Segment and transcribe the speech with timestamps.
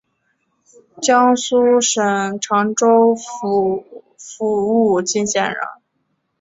[0.99, 3.85] 江苏省常州府
[4.41, 5.57] 武进县人。